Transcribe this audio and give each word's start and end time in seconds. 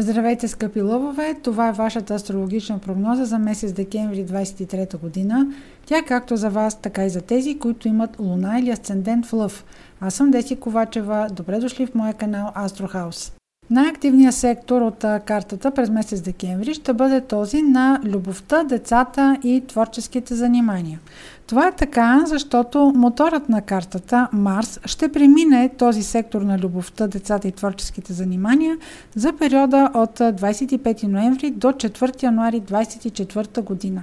Здравейте, 0.00 0.48
скъпи 0.48 0.80
лъвове! 0.82 1.34
Това 1.42 1.68
е 1.68 1.72
вашата 1.72 2.14
астрологична 2.14 2.78
прогноза 2.78 3.24
за 3.24 3.38
месец 3.38 3.72
декември 3.72 4.26
23 4.26 4.98
година. 4.98 5.46
Тя 5.86 5.98
е 5.98 6.04
както 6.04 6.36
за 6.36 6.50
вас, 6.50 6.80
така 6.80 7.04
и 7.04 7.10
за 7.10 7.20
тези, 7.20 7.58
които 7.58 7.88
имат 7.88 8.18
луна 8.18 8.60
или 8.60 8.70
асцендент 8.70 9.26
в 9.26 9.32
лъв. 9.32 9.64
Аз 10.00 10.14
съм 10.14 10.30
Деси 10.30 10.56
Ковачева. 10.56 11.28
Добре 11.32 11.58
дошли 11.58 11.86
в 11.86 11.94
моя 11.94 12.14
канал 12.14 12.52
Астрохаус. 12.54 13.32
Най-активният 13.70 14.34
сектор 14.34 14.82
от 14.82 15.04
картата 15.24 15.70
през 15.70 15.90
месец 15.90 16.20
декември 16.20 16.74
ще 16.74 16.92
бъде 16.92 17.20
този 17.20 17.62
на 17.62 18.00
любовта, 18.04 18.64
децата 18.64 19.38
и 19.42 19.62
творческите 19.66 20.34
занимания. 20.34 21.00
Това 21.46 21.68
е 21.68 21.72
така, 21.72 22.22
защото 22.26 22.92
моторът 22.96 23.48
на 23.48 23.62
картата 23.62 24.28
Марс 24.32 24.80
ще 24.84 25.12
премине 25.12 25.70
този 25.78 26.02
сектор 26.02 26.42
на 26.42 26.58
любовта, 26.58 27.06
децата 27.06 27.48
и 27.48 27.52
творческите 27.52 28.12
занимания 28.12 28.76
за 29.14 29.32
периода 29.32 29.90
от 29.94 30.18
25 30.18 31.02
ноември 31.02 31.50
до 31.50 31.68
4 31.68 32.22
януари 32.22 32.60
2024 32.60 33.62
година. 33.62 34.02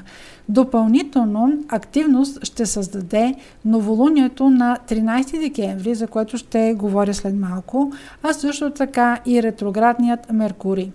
Допълнително 0.50 1.54
активност 1.70 2.46
ще 2.46 2.66
създаде 2.66 3.36
новолунието 3.66 4.50
на 4.50 4.78
13 4.88 5.40
декември, 5.40 5.96
за 5.96 6.08
което 6.08 6.38
ще 6.38 6.74
говоря 6.74 7.14
след 7.14 7.36
малко, 7.36 7.92
а 8.24 8.34
също 8.34 8.70
така 8.70 9.20
и 9.26 9.44
ретроградният 9.54 10.32
Меркурий. 10.32 10.92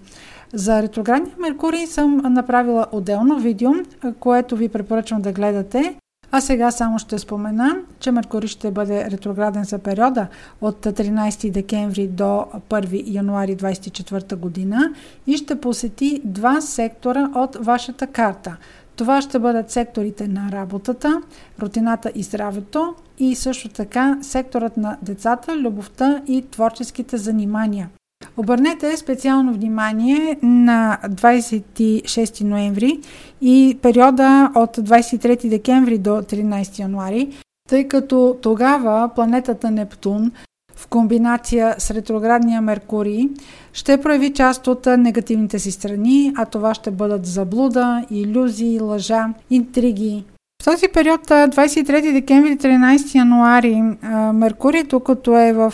За 0.53 0.83
ретроградния 0.83 1.35
Меркурий 1.39 1.87
съм 1.87 2.17
направила 2.17 2.87
отделно 2.93 3.39
видео, 3.39 3.71
което 4.21 4.57
ви 4.57 4.69
препоръчвам 4.69 5.23
да 5.23 5.33
гледате. 5.33 5.95
А 6.31 6.41
сега 6.41 6.71
само 6.71 6.99
ще 6.99 7.19
спомена, 7.19 7.77
че 8.01 8.11
Меркурий 8.11 8.49
ще 8.49 8.71
бъде 8.71 9.11
ретрограден 9.11 9.65
за 9.65 9.79
периода 9.79 10.27
от 10.61 10.87
13 10.87 11.51
декември 11.51 12.09
до 12.09 12.47
1 12.71 13.03
януари 13.07 13.57
2024 13.57 14.37
година 14.37 14.95
и 15.27 15.37
ще 15.37 15.61
посети 15.61 16.21
два 16.25 16.61
сектора 16.61 17.31
от 17.35 17.57
вашата 17.61 18.07
карта. 18.07 18.57
Това 18.97 19.23
ще 19.23 19.39
бъдат 19.39 19.71
секторите 19.71 20.29
на 20.29 20.53
работата, 20.53 21.23
рутината 21.63 22.13
и 22.15 22.23
здравето 22.23 22.95
и 23.19 23.35
също 23.35 23.69
така 23.69 24.19
секторът 24.23 24.77
на 24.77 24.97
децата, 25.03 25.57
любовта 25.57 26.23
и 26.27 26.45
творческите 26.51 27.17
занимания. 27.17 27.89
Обърнете 28.39 28.97
специално 28.97 29.53
внимание 29.53 30.39
на 30.43 30.99
26 31.09 32.45
ноември 32.45 33.01
и 33.41 33.79
периода 33.83 34.51
от 34.55 34.77
23 34.77 35.49
декември 35.49 35.99
до 35.99 36.11
13 36.11 36.79
януари, 36.79 37.29
тъй 37.69 37.89
като 37.89 38.37
тогава 38.43 39.11
планетата 39.15 39.71
Нептун 39.71 40.33
в 40.77 40.87
комбинация 40.87 41.75
с 41.79 41.91
ретроградния 41.91 42.61
Меркурий 42.61 43.29
ще 43.73 44.01
прояви 44.01 44.33
част 44.33 44.67
от 44.67 44.87
негативните 44.87 45.59
си 45.59 45.71
страни, 45.71 46.33
а 46.37 46.47
това 46.47 46.75
ще 46.75 46.91
бъдат 46.91 47.27
заблуда, 47.27 48.05
иллюзии, 48.11 48.81
лъжа, 48.81 49.29
интриги, 49.51 50.25
в 50.63 50.65
този 50.65 50.89
период, 50.89 51.21
23 51.27 52.13
декември 52.13 52.57
13 52.57 53.15
януари, 53.15 53.83
Меркурий, 54.35 54.83
докато 54.83 55.39
е 55.39 55.53
в 55.53 55.73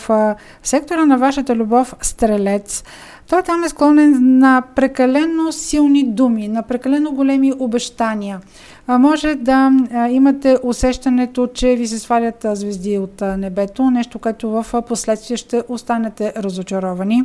сектора 0.63 1.05
на 1.05 1.17
вашата 1.17 1.55
любов 1.55 1.95
Стрелец, 2.01 2.83
той 3.29 3.43
там 3.43 3.63
е 3.63 3.69
склонен 3.69 4.37
на 4.39 4.63
прекалено 4.75 5.51
силни 5.51 6.03
думи, 6.03 6.47
на 6.47 6.63
прекалено 6.63 7.11
големи 7.11 7.53
обещания. 7.59 8.39
Може 8.87 9.35
да 9.35 9.71
имате 10.09 10.57
усещането, 10.63 11.47
че 11.47 11.75
ви 11.75 11.87
се 11.87 11.99
свалят 11.99 12.45
звезди 12.53 12.97
от 12.97 13.21
небето, 13.37 13.91
нещо, 13.91 14.19
което 14.19 14.49
в 14.49 14.81
последствие 14.87 15.37
ще 15.37 15.63
останете 15.67 16.33
разочаровани. 16.37 17.23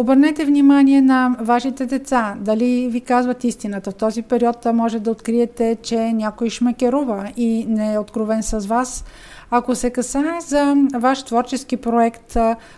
Обърнете 0.00 0.44
внимание 0.44 1.00
на 1.02 1.36
вашите 1.40 1.86
деца, 1.86 2.34
дали 2.40 2.88
ви 2.88 3.00
казват 3.00 3.44
истината. 3.44 3.90
В 3.90 3.94
този 3.94 4.22
период 4.22 4.66
може 4.74 5.00
да 5.00 5.10
откриете, 5.10 5.76
че 5.82 6.12
някой 6.12 6.50
шмекерува 6.50 7.28
и 7.36 7.66
не 7.68 7.94
е 7.94 7.98
откровен 7.98 8.42
с 8.42 8.66
вас. 8.66 9.04
Ако 9.50 9.74
се 9.74 9.90
касае 9.90 10.40
за 10.40 10.74
ваш 10.94 11.22
творчески 11.22 11.76
проект, 11.76 12.36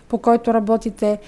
по 0.09 0.17
който 0.17 0.53
работите, 0.53 1.19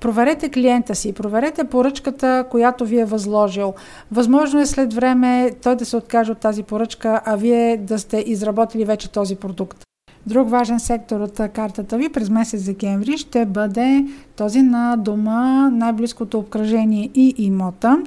проверете 0.00 0.48
клиента 0.48 0.94
си, 0.94 1.12
проверете 1.12 1.64
поръчката, 1.64 2.44
която 2.50 2.84
ви 2.84 3.00
е 3.00 3.04
възложил. 3.04 3.74
Възможно 4.12 4.60
е 4.60 4.66
след 4.66 4.94
време 4.94 5.50
той 5.62 5.76
да 5.76 5.84
се 5.84 5.96
откаже 5.96 6.32
от 6.32 6.38
тази 6.38 6.62
поръчка, 6.62 7.20
а 7.24 7.36
вие 7.36 7.76
да 7.76 7.98
сте 7.98 8.24
изработили 8.26 8.84
вече 8.84 9.10
този 9.10 9.36
продукт. 9.36 9.84
Друг 10.26 10.50
важен 10.50 10.80
сектор 10.80 11.20
от 11.20 11.40
картата 11.54 11.98
ви 11.98 12.08
през 12.08 12.30
месец 12.30 12.64
декември 12.64 13.18
ще 13.18 13.46
бъде 13.46 14.06
този 14.36 14.62
на 14.62 14.96
дома, 14.96 15.70
най-близкото 15.70 16.38
обкръжение 16.38 17.10
и 17.14 17.34
имота. 17.38 17.98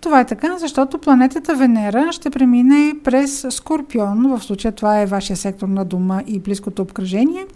Това 0.00 0.20
е 0.20 0.26
така, 0.26 0.58
защото 0.58 0.98
планетата 0.98 1.54
Венера 1.54 2.12
ще 2.12 2.30
премине 2.30 2.94
през 3.04 3.46
Скорпион, 3.50 4.28
в 4.28 4.42
случая 4.42 4.72
това 4.72 5.00
е 5.00 5.06
вашия 5.06 5.36
сектор 5.36 5.68
на 5.68 5.84
дома 5.84 6.22
и 6.26 6.38
близкото 6.38 6.82
обкръжение. 6.82 7.46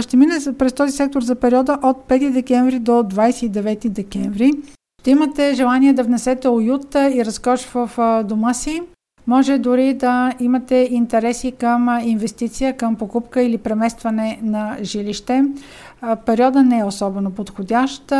Ще 0.00 0.16
мине 0.16 0.34
през 0.58 0.72
този 0.72 0.92
сектор 0.92 1.22
за 1.22 1.34
периода 1.34 1.78
от 1.82 1.96
5 2.08 2.30
декември 2.30 2.78
до 2.78 2.92
29 2.92 3.88
декември. 3.88 4.52
Ще 5.00 5.10
имате 5.10 5.54
желание 5.54 5.92
да 5.92 6.02
внесете 6.02 6.48
уют 6.48 6.94
и 6.94 7.24
разкош 7.24 7.64
в 7.64 7.90
дома 8.24 8.54
си. 8.54 8.82
Може 9.28 9.58
дори 9.58 9.94
да 9.94 10.32
имате 10.40 10.88
интереси 10.90 11.52
към 11.52 11.98
инвестиция, 12.02 12.76
към 12.76 12.96
покупка 12.96 13.42
или 13.42 13.58
преместване 13.58 14.38
на 14.42 14.76
жилище. 14.82 15.44
Периода 16.26 16.62
не 16.62 16.78
е 16.78 16.84
особено 16.84 17.30
подходящ. 17.30 18.12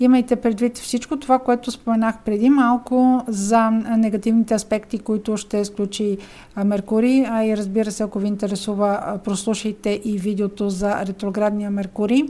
Имайте 0.00 0.36
предвид 0.36 0.78
всичко 0.78 1.16
това, 1.16 1.38
което 1.38 1.70
споменах 1.70 2.18
преди 2.24 2.50
малко 2.50 3.24
за 3.28 3.70
негативните 3.70 4.54
аспекти, 4.54 4.98
които 4.98 5.36
ще 5.36 5.58
изключи 5.58 6.18
Меркурий. 6.64 7.24
А 7.28 7.44
и 7.44 7.56
разбира 7.56 7.90
се, 7.90 8.02
ако 8.02 8.18
ви 8.18 8.28
интересува, 8.28 9.18
прослушайте 9.24 10.00
и 10.04 10.18
видеото 10.18 10.70
за 10.70 11.06
ретроградния 11.06 11.70
Меркурий. 11.70 12.22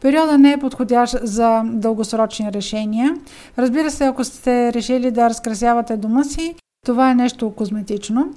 Периода 0.00 0.38
не 0.38 0.52
е 0.52 0.58
подходящ 0.58 1.16
за 1.22 1.62
дългосрочни 1.64 2.52
решения. 2.52 3.16
Разбира 3.58 3.90
се, 3.90 4.04
ако 4.04 4.24
сте 4.24 4.72
решили 4.72 5.10
да 5.10 5.30
разкрасявате 5.30 5.96
дома 5.96 6.24
си, 6.24 6.54
това 6.86 7.10
е 7.10 7.14
нещо 7.14 7.50
козметично. 7.50 8.28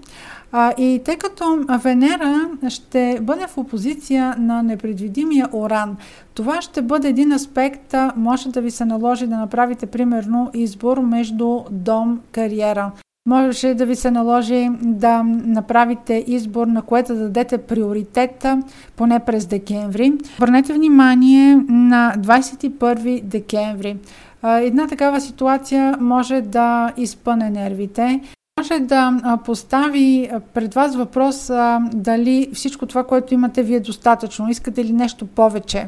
А, 0.52 0.74
и 0.78 1.02
тъй 1.06 1.16
като 1.16 1.66
Венера 1.84 2.50
ще 2.70 3.20
бъде 3.22 3.48
в 3.48 3.58
опозиция 3.58 4.36
на 4.40 4.64
непредвидимия 4.64 5.50
Оран, 5.54 5.98
това 6.34 6.62
ще 6.62 6.82
бъде 6.82 7.08
един 7.08 7.32
аспект, 7.32 7.96
може 8.16 8.50
да 8.50 8.62
ви 8.62 8.72
се 8.72 8.86
наложи 8.86 9.28
да 9.28 9.38
направите 9.38 9.86
примерно 9.86 10.52
избор 10.54 11.00
между 11.00 11.60
дом, 11.72 12.20
кариера. 12.32 12.92
Може 13.26 13.74
да 13.74 13.86
ви 13.86 13.96
се 13.96 14.12
наложи 14.12 14.70
да 14.82 15.24
направите 15.24 16.24
избор, 16.28 16.68
на 16.68 16.82
което 16.82 17.16
да 17.16 17.20
дадете 17.20 17.58
приоритета, 17.58 18.62
поне 18.96 19.20
през 19.20 19.46
декември. 19.46 20.14
Обърнете 20.38 20.74
внимание 20.74 21.56
на 21.70 22.14
21 22.18 23.24
декември. 23.24 23.98
Една 24.44 24.88
такава 24.88 25.22
ситуация 25.22 25.98
може 26.00 26.42
да 26.42 26.94
изпъне 26.98 27.50
нервите 27.50 28.22
може 28.60 28.80
да 28.80 29.38
постави 29.46 30.30
пред 30.54 30.74
вас 30.74 30.96
въпрос 30.96 31.52
дали 31.94 32.50
всичко 32.54 32.86
това, 32.86 33.04
което 33.04 33.34
имате 33.34 33.64
ви 33.64 33.76
е 33.76 33.80
достатъчно, 33.80 34.50
искате 34.50 34.86
ли 34.86 34.94
нещо 34.94 35.28
повече. 35.28 35.88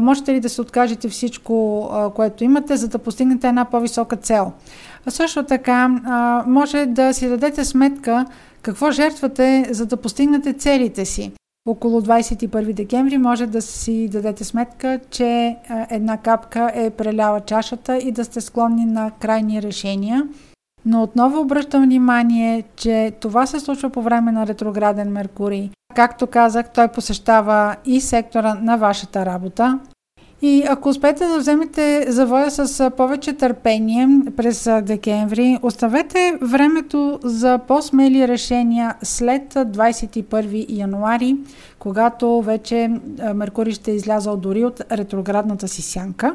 Можете 0.00 0.34
ли 0.34 0.40
да 0.40 0.48
се 0.48 0.60
откажете 0.60 1.08
всичко, 1.08 1.88
което 2.16 2.44
имате, 2.44 2.76
за 2.76 2.88
да 2.88 2.98
постигнете 2.98 3.48
една 3.48 3.64
по-висока 3.64 4.16
цел? 4.16 4.52
Също 5.08 5.44
така, 5.44 5.88
може 6.46 6.86
да 6.86 7.14
си 7.14 7.28
дадете 7.28 7.64
сметка 7.64 8.26
какво 8.62 8.90
жертвате, 8.90 9.66
за 9.70 9.86
да 9.86 9.96
постигнете 9.96 10.52
целите 10.52 11.04
си. 11.04 11.32
Около 11.68 12.00
21 12.00 12.72
декември 12.72 13.18
може 13.18 13.46
да 13.46 13.62
си 13.62 14.08
дадете 14.08 14.44
сметка, 14.44 15.00
че 15.10 15.56
една 15.90 16.16
капка 16.16 16.70
е 16.74 16.90
преляла 16.90 17.40
чашата 17.40 17.98
и 17.98 18.12
да 18.12 18.24
сте 18.24 18.40
склонни 18.40 18.84
на 18.84 19.10
крайни 19.20 19.62
решения– 19.62 20.28
но 20.86 21.02
отново 21.02 21.40
обръщам 21.40 21.82
внимание, 21.82 22.64
че 22.76 23.12
това 23.20 23.46
се 23.46 23.60
случва 23.60 23.90
по 23.90 24.02
време 24.02 24.32
на 24.32 24.46
ретрограден 24.46 25.12
Меркурий. 25.12 25.70
Както 25.94 26.26
казах, 26.26 26.72
той 26.72 26.88
посещава 26.88 27.76
и 27.84 28.00
сектора 28.00 28.54
на 28.54 28.76
вашата 28.76 29.26
работа. 29.26 29.78
И 30.42 30.64
ако 30.68 30.88
успеете 30.88 31.26
да 31.26 31.38
вземете 31.38 32.06
завоя 32.08 32.50
с 32.50 32.90
повече 32.90 33.32
търпение 33.32 34.08
през 34.36 34.68
декември, 34.82 35.58
оставете 35.62 36.38
времето 36.42 37.18
за 37.24 37.58
по-смели 37.68 38.28
решения 38.28 38.94
след 39.02 39.54
21 39.54 40.66
януари, 40.68 41.36
когато 41.78 42.42
вече 42.42 42.90
Меркурий 43.34 43.72
ще 43.72 43.90
е 43.90 43.94
излязал 43.94 44.36
дори 44.36 44.64
от 44.64 44.80
ретроградната 44.92 45.68
си 45.68 45.82
сянка. 45.82 46.34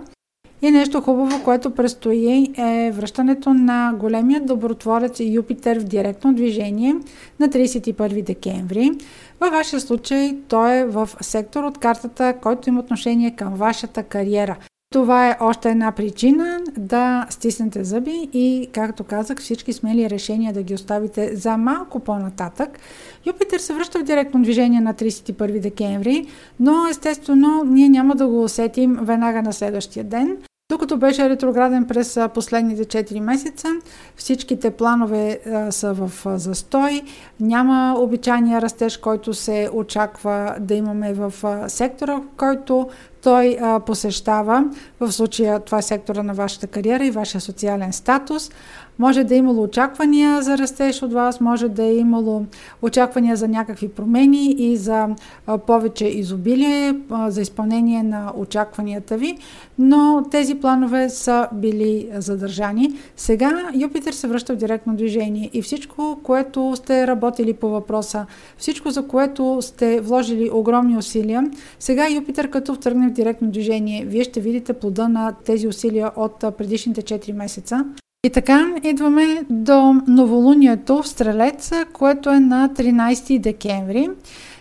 И 0.65 0.71
нещо 0.71 1.01
хубаво, 1.01 1.43
което 1.43 1.71
предстои 1.71 2.53
е 2.57 2.91
връщането 2.91 3.53
на 3.53 3.93
големия 3.99 4.41
добротворец 4.41 5.19
Юпитер 5.19 5.79
в 5.79 5.83
директно 5.83 6.33
движение 6.33 6.95
на 7.39 7.49
31 7.49 8.23
декември. 8.23 8.91
Във 9.39 9.51
вашия 9.51 9.79
случай 9.79 10.37
той 10.47 10.77
е 10.77 10.85
в 10.85 11.09
сектор 11.21 11.63
от 11.63 11.77
картата, 11.77 12.33
който 12.41 12.69
има 12.69 12.79
отношение 12.79 13.31
към 13.31 13.53
вашата 13.53 14.03
кариера. 14.03 14.55
Това 14.93 15.29
е 15.29 15.37
още 15.39 15.69
една 15.69 15.91
причина 15.91 16.59
да 16.77 17.27
стиснете 17.29 17.83
зъби 17.83 18.29
и, 18.33 18.67
както 18.73 19.03
казах, 19.03 19.37
всички 19.37 19.73
смели 19.73 20.09
решения 20.09 20.53
да 20.53 20.63
ги 20.63 20.73
оставите 20.73 21.35
за 21.35 21.57
малко 21.57 21.99
по-нататък. 21.99 22.79
Юпитер 23.25 23.59
се 23.59 23.73
връща 23.73 23.99
в 23.99 24.03
директно 24.03 24.41
движение 24.41 24.81
на 24.81 24.93
31 24.93 25.59
декември, 25.59 26.27
но 26.59 26.87
естествено 26.89 27.63
ние 27.65 27.89
няма 27.89 28.15
да 28.15 28.27
го 28.27 28.43
усетим 28.43 28.97
веднага 29.01 29.41
на 29.41 29.53
следващия 29.53 30.03
ден. 30.03 30.37
Докато 30.69 30.97
беше 30.97 31.29
ретрограден 31.29 31.85
през 31.85 32.19
последните 32.33 33.03
4 33.03 33.19
месеца, 33.19 33.67
всичките 34.15 34.71
планове 34.71 35.39
са 35.69 35.93
в 35.93 36.11
застой. 36.39 37.01
Няма 37.39 37.95
обичайния 37.99 38.61
растеж, 38.61 38.97
който 38.97 39.33
се 39.33 39.69
очаква 39.73 40.55
да 40.59 40.73
имаме 40.73 41.13
в 41.13 41.33
сектора, 41.69 42.21
който 42.37 42.89
той 43.25 43.57
а, 43.61 43.79
посещава. 43.79 44.65
В 44.99 45.11
случая 45.11 45.59
това 45.59 45.77
е 45.77 45.81
сектора 45.81 46.23
на 46.23 46.33
вашата 46.33 46.67
кариера 46.67 47.05
и 47.05 47.11
вашия 47.11 47.41
социален 47.41 47.93
статус. 47.93 48.51
Може 48.99 49.23
да 49.23 49.35
е 49.35 49.37
имало 49.37 49.63
очаквания 49.63 50.41
за 50.41 50.57
растеж 50.57 51.03
от 51.03 51.13
вас, 51.13 51.41
може 51.41 51.69
да 51.69 51.83
е 51.83 51.95
имало 51.95 52.45
очаквания 52.81 53.35
за 53.35 53.47
някакви 53.47 53.87
промени 53.87 54.51
и 54.51 54.77
за 54.77 55.07
а, 55.47 55.57
повече 55.57 56.05
изобилие, 56.05 56.95
а, 57.09 57.31
за 57.31 57.41
изпълнение 57.41 58.03
на 58.03 58.31
очакванията 58.37 59.17
ви, 59.17 59.37
но 59.79 60.25
тези 60.31 60.55
планове 60.55 61.09
са 61.09 61.47
били 61.53 62.09
задържани. 62.15 62.93
Сега 63.17 63.69
Юпитер 63.75 64.13
се 64.13 64.27
връща 64.27 64.53
в 64.53 64.57
директно 64.57 64.95
движение 64.95 65.49
и 65.53 65.61
всичко, 65.61 66.19
което 66.23 66.75
сте 66.75 67.07
работили 67.07 67.53
по 67.53 67.69
въпроса, 67.69 68.25
всичко, 68.57 68.89
за 68.89 69.07
което 69.07 69.57
сте 69.61 70.01
вложили 70.01 70.49
огромни 70.53 70.97
усилия, 70.97 71.51
сега 71.79 72.09
Юпитер 72.09 72.49
като 72.49 72.75
втръгне 72.75 73.07
в 73.07 73.13
директно 73.15 73.51
движение, 73.51 74.05
вие 74.05 74.23
ще 74.23 74.39
видите 74.39 74.73
плода 74.73 75.07
на 75.07 75.35
тези 75.45 75.67
усилия 75.67 76.11
от 76.15 76.39
предишните 76.57 77.01
4 77.01 77.33
месеца. 77.33 77.85
И 78.25 78.29
така 78.29 78.75
идваме 78.83 79.43
до 79.49 79.93
новолунието 80.07 81.03
в 81.03 81.07
Стрелец, 81.07 81.71
което 81.93 82.29
е 82.29 82.39
на 82.39 82.69
13 82.75 83.39
декември. 83.39 84.09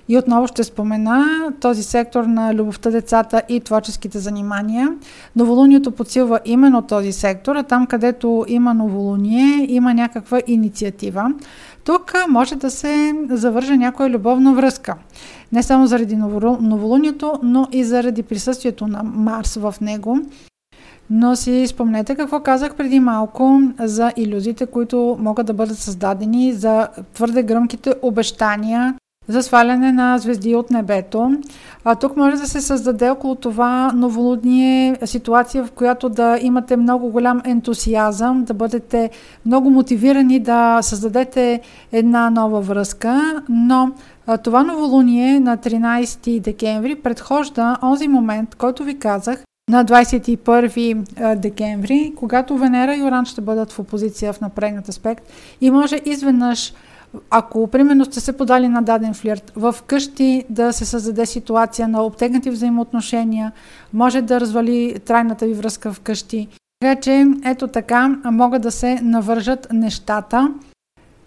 И 0.08 0.18
отново 0.18 0.46
ще 0.46 0.64
спомена 0.64 1.24
този 1.60 1.82
сектор 1.82 2.24
на 2.24 2.54
любовта, 2.54 2.90
децата 2.90 3.42
и 3.48 3.60
творческите 3.60 4.18
занимания. 4.18 4.88
Новолунието 5.36 5.90
подсилва 5.90 6.40
именно 6.44 6.82
този 6.82 7.12
сектор, 7.12 7.56
а 7.56 7.62
там 7.62 7.86
където 7.86 8.44
има 8.48 8.74
новолуние, 8.74 9.66
има 9.68 9.94
някаква 9.94 10.40
инициатива. 10.46 11.32
Тук 11.84 12.12
може 12.28 12.56
да 12.56 12.70
се 12.70 13.12
завърже 13.30 13.76
някоя 13.76 14.10
любовна 14.10 14.54
връзка. 14.54 14.94
Не 15.52 15.62
само 15.62 15.86
заради 15.86 16.16
новолунието, 16.16 17.32
но 17.42 17.68
и 17.72 17.84
заради 17.84 18.22
присъствието 18.22 18.86
на 18.86 19.02
Марс 19.02 19.54
в 19.54 19.74
него. 19.80 20.18
Но 21.10 21.36
си 21.36 21.66
спомнете 21.66 22.14
какво 22.14 22.40
казах 22.40 22.74
преди 22.74 23.00
малко 23.00 23.60
за 23.80 24.12
иллюзиите, 24.16 24.66
които 24.66 25.16
могат 25.20 25.46
да 25.46 25.52
бъдат 25.52 25.78
създадени, 25.78 26.52
за 26.52 26.88
твърде 27.14 27.42
гръмките 27.42 27.94
обещания, 28.02 28.94
за 29.28 29.42
сваляне 29.42 29.92
на 29.92 30.18
звезди 30.18 30.54
от 30.54 30.70
небето. 30.70 31.32
А 31.84 31.94
тук 31.94 32.16
може 32.16 32.36
да 32.36 32.46
се 32.46 32.60
създаде 32.60 33.10
около 33.10 33.34
това 33.34 33.92
новолудние 33.94 34.96
ситуация, 35.04 35.64
в 35.64 35.70
която 35.70 36.08
да 36.08 36.38
имате 36.42 36.76
много 36.76 37.08
голям 37.08 37.42
ентусиазъм, 37.44 38.44
да 38.44 38.54
бъдете 38.54 39.10
много 39.46 39.70
мотивирани 39.70 40.40
да 40.40 40.78
създадете 40.82 41.60
една 41.92 42.30
нова 42.30 42.60
връзка, 42.60 43.42
но 43.48 43.90
това 44.44 44.62
новолуние 44.62 45.40
на 45.40 45.56
13 45.58 46.40
декември 46.40 46.94
предхожда 46.94 47.76
онзи 47.82 48.08
момент, 48.08 48.54
който 48.54 48.84
ви 48.84 48.98
казах, 48.98 49.44
на 49.68 49.84
21 49.84 51.36
декември, 51.36 52.12
когато 52.16 52.56
Венера 52.56 52.96
и 52.96 53.02
Оран 53.02 53.24
ще 53.24 53.40
бъдат 53.40 53.72
в 53.72 53.78
опозиция 53.78 54.32
в 54.32 54.40
напрегнат 54.40 54.88
аспект 54.88 55.28
и 55.60 55.70
може 55.70 56.00
изведнъж 56.04 56.72
ако, 57.30 57.66
примерно, 57.66 58.04
сте 58.04 58.20
се 58.20 58.36
подали 58.36 58.68
на 58.68 58.82
даден 58.82 59.14
флирт, 59.14 59.52
в 59.56 59.74
къщи 59.86 60.44
да 60.50 60.72
се 60.72 60.84
създаде 60.84 61.26
ситуация 61.26 61.88
на 61.88 62.02
обтегнати 62.02 62.50
взаимоотношения, 62.50 63.52
може 63.92 64.22
да 64.22 64.40
развали 64.40 64.96
трайната 65.04 65.46
ви 65.46 65.54
връзка 65.54 65.92
в 65.92 66.00
къщи. 66.00 66.48
Така 66.80 67.00
че, 67.00 67.26
ето 67.44 67.68
така, 67.68 68.08
могат 68.24 68.62
да 68.62 68.70
се 68.70 69.00
навържат 69.02 69.66
нещата. 69.72 70.54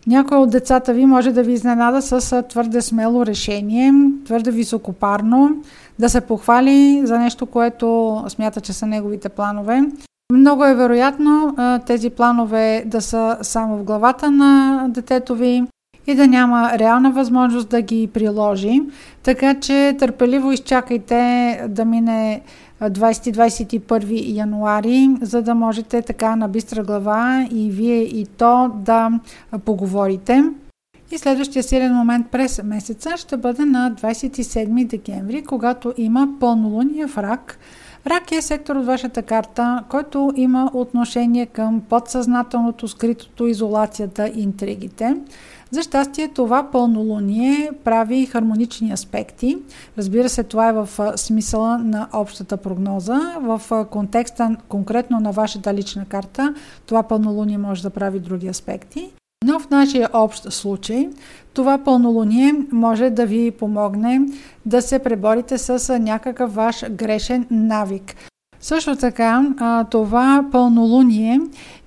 Някой 0.08 0.38
от 0.38 0.50
децата 0.50 0.94
ви 0.94 1.06
може 1.06 1.32
да 1.32 1.44
ви 1.44 1.54
изненада 1.54 2.02
с 2.02 2.44
твърде 2.44 2.82
смело 2.82 3.26
решение, 3.26 3.94
твърде 4.26 4.52
високопарно, 4.52 5.62
да 6.00 6.10
се 6.10 6.22
похвали 6.22 7.02
за 7.04 7.20
нещо, 7.20 7.46
което 7.46 8.24
смята, 8.28 8.62
че 8.62 8.74
са 8.74 8.86
неговите 8.86 9.30
планове. 9.30 9.84
Много 10.34 10.66
е 10.66 10.76
вероятно 10.76 11.56
тези 11.86 12.10
планове 12.10 12.84
да 12.86 13.02
са 13.02 13.38
само 13.42 13.78
в 13.78 13.84
главата 13.84 14.32
на 14.32 14.86
детето 14.90 15.36
ви 15.36 15.64
и 16.08 16.16
да 16.16 16.28
няма 16.28 16.72
реална 16.80 17.12
възможност 17.12 17.70
да 17.70 17.82
ги 17.82 18.10
приложи. 18.14 18.82
Така 19.24 19.60
че 19.60 19.96
търпеливо 20.00 20.52
изчакайте 20.52 21.62
да 21.70 21.86
мине 21.86 22.42
20-21 22.82 24.36
януари, 24.36 25.10
за 25.22 25.42
да 25.42 25.56
можете 25.56 26.02
така 26.02 26.36
на 26.36 26.48
бистра 26.48 26.84
глава 26.84 27.48
и 27.52 27.70
вие 27.72 28.02
и 28.02 28.26
то 28.26 28.72
да 28.76 29.12
поговорите. 29.66 30.44
И 31.12 31.18
следващия 31.18 31.64
силен 31.64 31.94
момент 31.94 32.28
през 32.32 32.64
месеца 32.64 33.18
ще 33.18 33.38
бъде 33.38 33.66
на 33.66 33.92
27 33.92 34.88
декември, 34.88 35.44
когато 35.44 35.94
има 35.98 36.28
пълнолуние 36.40 37.08
в 37.08 37.18
рак. 37.18 37.60
Рак 38.08 38.32
е 38.32 38.42
сектор 38.42 38.76
от 38.76 38.86
вашата 38.86 39.22
карта, 39.22 39.84
който 39.90 40.32
има 40.36 40.72
отношение 40.74 41.46
към 41.46 41.82
подсъзнателното, 41.90 42.88
скритото, 42.88 43.48
изолацията 43.48 44.28
и 44.28 44.42
интригите. 44.42 45.16
За 45.72 45.84
щастие 45.84 46.28
това 46.28 46.72
пълнолуние 46.72 47.72
прави 47.84 48.26
хармонични 48.26 48.92
аспекти. 48.92 49.58
Разбира 49.98 50.30
се, 50.30 50.44
това 50.44 50.70
е 50.70 50.74
в 50.74 50.90
смисъла 51.16 51.78
на 51.78 52.08
общата 52.14 52.58
прогноза. 52.58 53.20
В 53.42 53.86
контекста 53.92 54.56
конкретно 54.70 55.20
на 55.20 55.32
вашата 55.32 55.74
лична 55.74 56.06
карта, 56.06 56.54
това 56.86 57.04
пълнолуние 57.04 57.58
може 57.58 57.84
да 57.84 57.90
прави 57.90 58.20
други 58.20 58.48
аспекти. 58.48 59.12
Но 59.46 59.60
в 59.60 59.70
нашия 59.70 60.10
общ 60.14 60.54
случай 60.54 61.10
това 61.54 61.78
пълнолуние 61.78 62.54
може 62.72 63.10
да 63.10 63.26
ви 63.26 63.52
помогне 63.52 64.22
да 64.66 64.82
се 64.82 65.00
преборите 65.00 65.58
с 65.58 66.00
някакъв 66.00 66.56
ваш 66.56 66.92
грешен 66.92 67.48
навик. 67.52 68.16
Също 68.62 68.96
така, 68.96 69.44
това 69.92 70.46
пълнолуние 70.52 71.40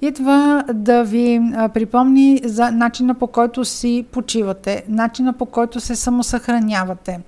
идва 0.03 0.65
да 0.75 1.05
ви 1.05 1.41
припомни 1.75 2.41
за 2.45 2.71
начина 2.71 3.15
по 3.15 3.27
който 3.27 3.65
си 3.65 4.07
почивате, 4.13 4.85
начина 4.89 5.33
по 5.33 5.47
който 5.47 5.81
се 5.81 5.97
самосъхранявате. 5.97 7.21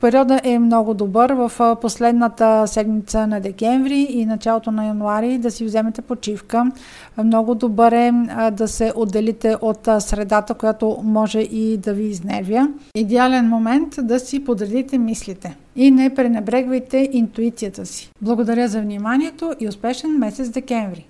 Периода 0.00 0.40
е 0.44 0.58
много 0.58 0.94
добър 0.94 1.32
в 1.32 1.76
последната 1.80 2.66
седмица 2.66 3.26
на 3.26 3.40
декември 3.40 4.06
и 4.10 4.26
началото 4.26 4.70
на 4.70 4.86
януари 4.86 5.38
да 5.38 5.50
си 5.50 5.64
вземете 5.64 6.02
почивка. 6.02 6.72
Много 7.24 7.54
добър 7.54 7.92
е 7.92 8.12
да 8.52 8.68
се 8.68 8.92
отделите 8.96 9.56
от 9.60 9.88
средата, 9.98 10.54
която 10.54 10.98
може 11.04 11.38
и 11.38 11.76
да 11.76 11.94
ви 11.94 12.04
изнервя. 12.04 12.68
Идеален 12.94 13.48
момент 13.48 13.94
да 14.02 14.20
си 14.20 14.44
подредите 14.44 14.98
мислите 14.98 15.56
и 15.76 15.90
не 15.90 16.14
пренебрегвайте 16.14 17.08
интуицията 17.12 17.86
си. 17.86 18.10
Благодаря 18.22 18.68
за 18.68 18.80
вниманието 18.80 19.52
и 19.60 19.68
успешен 19.68 20.18
месец 20.18 20.48
декември! 20.48 21.02